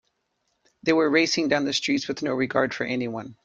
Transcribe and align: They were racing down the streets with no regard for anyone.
They 0.81 0.93
were 0.93 1.07
racing 1.11 1.49
down 1.49 1.65
the 1.65 1.73
streets 1.73 2.07
with 2.07 2.23
no 2.23 2.33
regard 2.33 2.73
for 2.73 2.85
anyone. 2.85 3.35